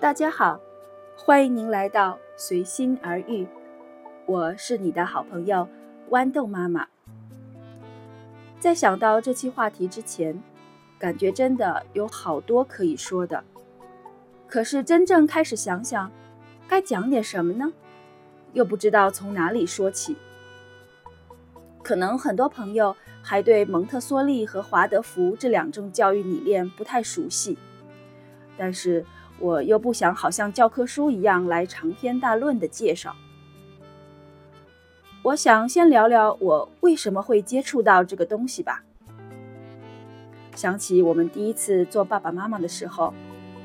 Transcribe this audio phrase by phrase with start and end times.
[0.00, 0.58] 大家好，
[1.14, 3.46] 欢迎您来到随心而遇，
[4.24, 5.68] 我是你的好朋友
[6.08, 6.88] 豌豆妈妈。
[8.58, 10.42] 在想到这期话题之前，
[10.98, 13.44] 感觉真的有好多可以说的，
[14.48, 16.10] 可是真正开始想想，
[16.66, 17.70] 该讲点什么呢？
[18.54, 20.16] 又不知道从哪里说起。
[21.82, 27.58] 可能很多朋友还对蒙特梭利和华德福这两种教育理念不太熟悉，
[28.56, 29.04] 但是。
[29.40, 33.16] 我又不想好像教科书一样来长篇大论的介绍。
[35.22, 38.84] 我想先聊聊我为什么会接触到这个东西吧。
[40.54, 43.14] 想起我们第一次做爸爸妈妈的时候，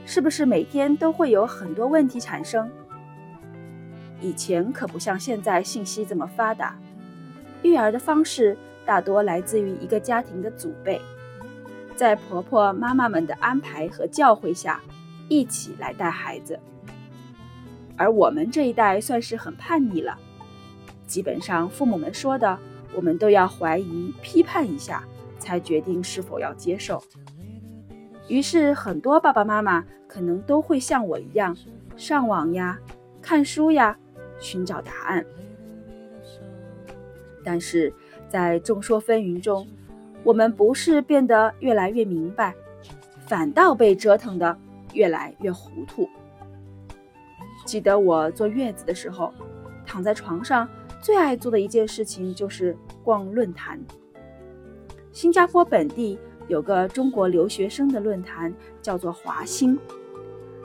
[0.05, 2.69] 是不是每天都会有很多问题产生？
[4.21, 6.77] 以前可不像现在信息这么发达，
[7.63, 11.01] 育儿的方式大多来自于一个家庭的祖辈，
[11.95, 14.79] 在婆婆妈妈们的安排和教诲下。
[15.27, 16.59] 一起来带孩子，
[17.97, 20.17] 而我们这一代算是很叛逆了，
[21.07, 22.57] 基本上父母们说的，
[22.93, 25.03] 我们都要怀疑、批判一下，
[25.39, 27.01] 才决定是否要接受。
[28.27, 31.55] 于是，很多爸爸妈妈可能都会像我一样，
[31.95, 32.79] 上网呀、
[33.21, 33.97] 看书呀，
[34.39, 35.25] 寻找答案。
[37.43, 37.93] 但是
[38.27, 39.67] 在众说纷纭中，
[40.23, 42.55] 我们不是变得越来越明白，
[43.27, 44.57] 反倒被折腾的。
[44.95, 46.09] 越来越糊涂。
[47.65, 49.31] 记得我坐月子的时候，
[49.85, 50.67] 躺在床上
[51.01, 53.79] 最爱做的一件事情就是逛论坛。
[55.11, 59.79] 新加坡本地有个中国留学生的论坛，叫做华兴，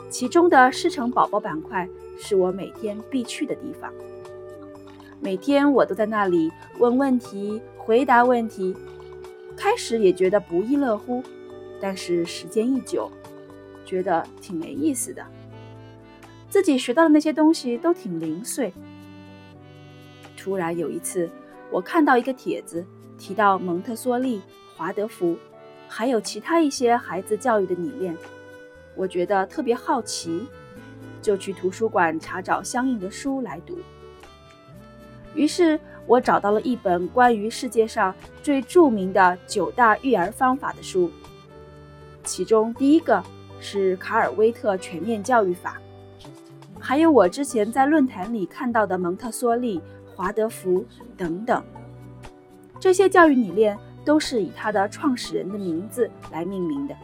[0.08, 3.92] 其中的师承宝宝板块是我每天必去的地方。
[5.20, 8.74] 每天我都在那里问问题、回答问题，
[9.56, 11.22] 开始也觉得不亦乐乎，
[11.80, 13.10] 但是时间一久。
[13.90, 15.26] 觉得挺没意思的，
[16.48, 18.72] 自己学到的那些东西都挺零碎。
[20.36, 21.28] 突然有一次，
[21.72, 22.86] 我看到一个帖子，
[23.18, 24.42] 提到蒙特梭利、
[24.76, 25.36] 华德福，
[25.88, 28.16] 还有其他一些孩子教育的理念，
[28.94, 30.46] 我觉得特别好奇，
[31.20, 33.76] 就去图书馆查找相应的书来读。
[35.34, 41.10] 于是我找到了一本关于世界上最著名的九大育儿方法的书，
[42.22, 43.20] 其中第一个。
[43.60, 45.80] 是卡尔威特全面教育法，
[46.78, 49.80] 还有我之前在论坛里看到的蒙特梭利、
[50.16, 50.84] 华德福
[51.16, 51.62] 等等，
[52.80, 56.96] 这些教育理念都是以他的创始人的名字来命名的，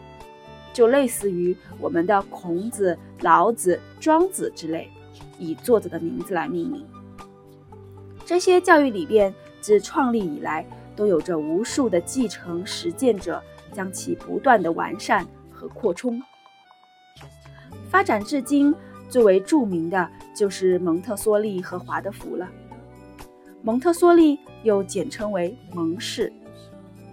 [0.73, 4.91] 就类似于我们的孔子、老子、庄子之类，
[5.39, 6.87] 以作者的名字来命名。
[8.25, 13.43] 这些教育理念自创立以来，都有着无数的继承实践者，
[13.73, 16.21] 将其不断的完善和扩充。
[17.91, 18.75] 发展至今，
[19.09, 22.49] 最为著名的就是蒙特梭利和华德福了。
[23.63, 26.33] 蒙特梭利又简称为蒙氏。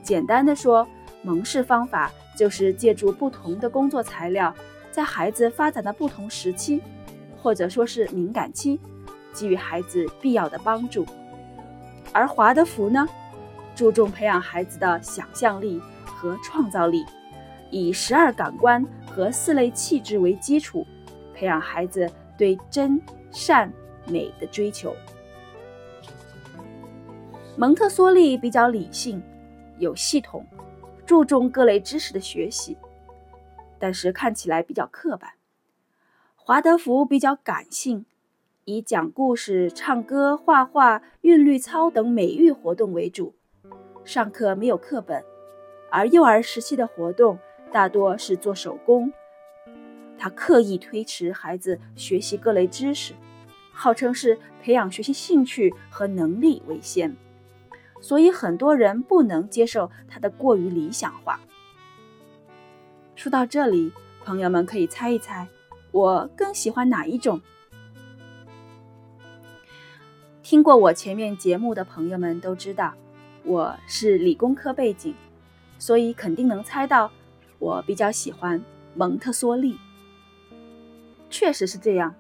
[0.04, 0.88] 简单的说，
[1.22, 4.54] 蒙氏方法就是借助不同的工作材料，
[4.92, 6.82] 在孩子发展的不同时期，
[7.42, 8.80] 或者说是敏感期，
[9.34, 11.06] 给予孩子必要的帮助。
[12.12, 13.08] 而华德福呢，
[13.76, 17.06] 注重培养孩子的想象力和创造力。
[17.72, 20.86] 以十二感官和四类气质为基础，
[21.36, 23.00] 培养孩子对真
[23.32, 23.72] 善
[24.08, 24.96] 美的追求。
[27.56, 29.22] 蒙特梭利比较理性、
[29.78, 30.44] 有系统，
[31.06, 32.76] 注重各类知识的学习，
[33.78, 35.34] 但是看起来比较刻板。
[36.36, 38.06] 华德福比较感性，
[38.66, 43.36] 以讲故事、唱歌、画画、韵律操等美育活动为主，
[44.04, 45.24] 上课没有课本，
[45.92, 47.38] 而幼儿时期的活动。
[47.74, 49.12] 大多是做手工，
[50.16, 53.16] 他刻意推迟孩子学习各类知识，
[53.72, 57.18] 号称是培养学习兴趣和能力为先，
[58.00, 61.40] 所以很多人不能接受他的过于理想化。
[63.16, 63.92] 说到这里，
[64.24, 65.48] 朋友们可以猜一猜，
[65.92, 67.42] 我更喜欢哪一种？
[70.44, 72.94] 听过我前面节目的朋友们都知道，
[73.44, 75.16] 我是理工科背景，
[75.80, 77.12] 所以肯定能猜到。
[77.64, 78.62] 我比较喜欢
[78.94, 79.78] 蒙特梭利，
[81.30, 82.14] 确实是这样。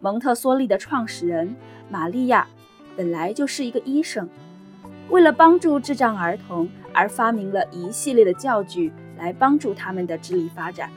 [0.00, 1.56] 蒙特梭利的创始人
[1.88, 2.46] 玛利亚
[2.94, 4.28] 本来就是一个医生，
[5.08, 10.90] 为了帮助智障儿童而发明了一系列的教具来帮助他们的智力发展。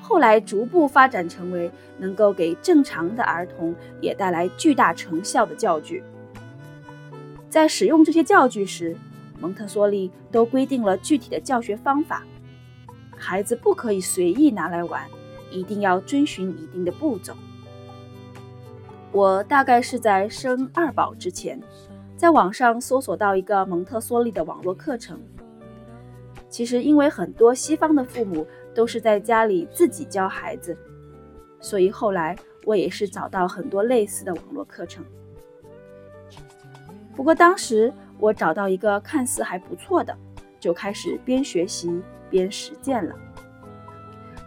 [0.00, 6.02] 后来逐步发展成为能够给正常的儿童也带来巨大成效的教具。
[7.50, 8.96] 在使用这些教具时，
[9.38, 12.24] 蒙特梭利都规定了具体的教学方法。
[13.20, 15.06] 孩子不可以随意拿来玩，
[15.50, 17.34] 一定要遵循一定的步骤。
[19.12, 21.60] 我大概是在生二宝之前，
[22.16, 25.20] 在网上搜索到一个蒙特梭利的网络课程。
[26.48, 30.76] 其实，因为很多西方的父母都是在家里自己教孩子，
[31.60, 32.34] 所以后来
[32.64, 35.04] 我也是找到很多类似的网络课程。
[37.14, 40.16] 不过当时我找到一个看似还不错的，
[40.58, 43.14] 就开始边学习边实践了。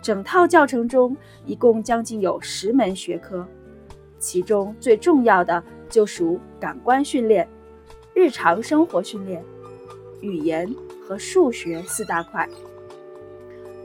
[0.02, 1.16] 整套教程中
[1.46, 3.46] 一共将近有十门学科。
[4.20, 7.48] 其中最重要的就属感官训练、
[8.14, 9.44] 日常生活训练、
[10.22, 10.74] 语言
[11.06, 12.48] 和数学四大块。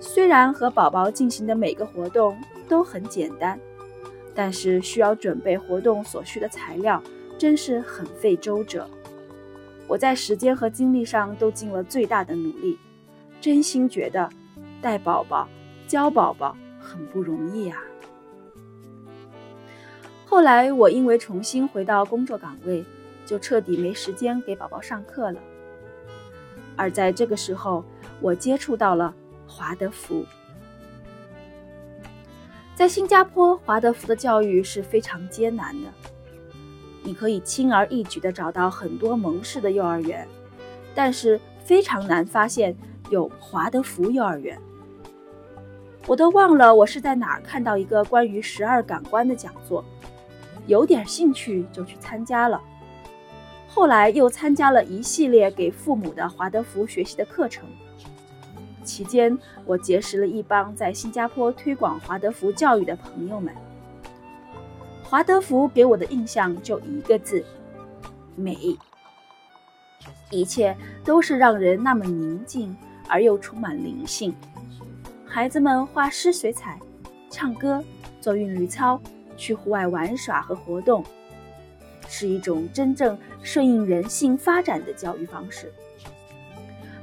[0.01, 3.59] 虽然和宝宝进行的每个活动都很简单，
[4.33, 7.03] 但是需要准备活动所需的材料，
[7.37, 8.89] 真是很费周折。
[9.89, 12.79] 我在时间和精力上都尽了最大的努力，
[13.41, 14.29] 真心觉得
[14.83, 15.49] 带宝宝、
[15.87, 17.79] 教宝宝很不容易啊。
[20.27, 22.85] 后来我因为重新回到工作岗位，
[23.25, 25.41] 就彻底没时间给宝宝上课了。
[26.77, 27.85] 而在这个时候，
[28.21, 29.15] 我接触到了
[29.47, 30.25] 华德福。
[32.75, 35.89] 在新加坡，华德福的教育是非常艰难的。
[37.03, 40.29] 你可以轻而易举地找到很多蒙氏的幼儿园，
[40.95, 42.77] 但是非常难发现
[43.11, 44.59] 有华德福幼儿园。
[46.07, 49.85] 我都忘了我是在哪儿看到一个关于十二感官的讲座。
[50.67, 52.61] 有点兴趣就去参加了，
[53.69, 57.65] 后来又参加了一系列给父母的华德福学习的课程。
[58.85, 63.55] 期间，我结识了一帮在新加坡推广华德福教育的朋友们。
[65.03, 67.43] 华德福给我的印象就一个字：
[68.35, 68.77] 美。
[70.31, 72.77] 一切都是让人那么宁静
[73.09, 74.35] 而又充满灵性。
[75.27, 76.79] 孩子们画诗水彩，
[77.31, 77.83] 唱歌，
[78.21, 79.01] 做韵律操。
[79.37, 81.05] 去户外玩耍和活动，
[82.09, 85.73] 是一种真正顺应人性发展的教育方式。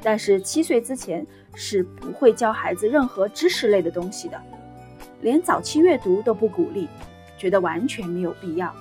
[0.03, 4.37] 但是七岁之前是不会教孩子任何知识类的东西的，
[5.21, 6.89] 连早期阅读都不鼓励，
[7.37, 8.75] 觉得完全没有必要。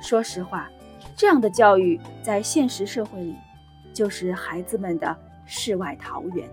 [0.00, 0.70] 说实话，
[1.16, 3.34] 这样的教育在现实社会里，
[3.92, 6.48] 就是孩子们的世外桃源。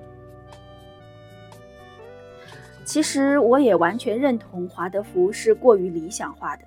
[2.83, 6.63] 其实我也完全认同华德福是过于理想化的，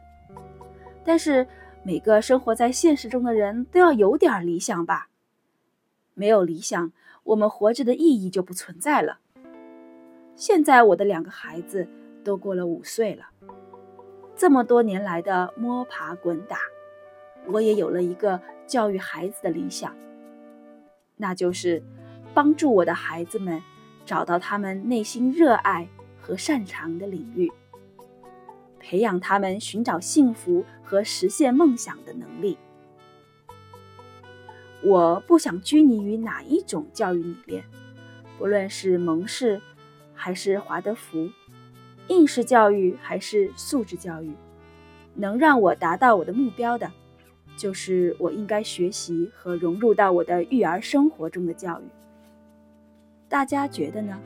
[1.04, 1.46] 但是
[1.82, 5.08] 每个生活在现实中的人都要有点理想吧？
[6.14, 6.92] 没有理想，
[7.22, 9.20] 我们活着的意义就不存在了。
[10.34, 11.88] 现在我的两个孩子
[12.24, 13.26] 都过了五岁了，
[14.34, 16.58] 这么多年来的摸爬滚打，
[17.46, 19.94] 我也有了一个教育孩子的理想，
[21.16, 21.82] 那就是
[22.34, 23.62] 帮助我的孩子们
[24.04, 25.88] 找到他们内心热爱。
[26.20, 27.50] 和擅长的领域，
[28.78, 32.58] 培养他们寻找幸福和实现梦想的能力。
[34.82, 37.64] 我不想拘泥于哪一种教育理念，
[38.36, 39.58] 不论是蒙氏
[40.12, 41.30] 还是华德福，
[42.08, 44.30] 应试教育还是素质教育，
[45.14, 46.92] 能让我达到我的目标的，
[47.56, 51.84] 就是我应该学习和融入到我的育儿生活中的教育。
[53.28, 54.18] 大家觉得呢？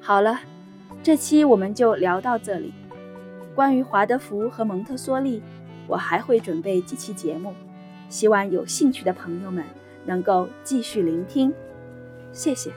[0.00, 0.40] 好了，
[1.02, 2.72] 这期我们就聊到这里。
[3.54, 5.42] 关于华德福和蒙特梭利，
[5.86, 7.52] 我还会准备几期节目，
[8.08, 9.64] 希望有兴趣的朋友们
[10.06, 11.52] 能够继续聆听。
[12.32, 12.70] 谢谢。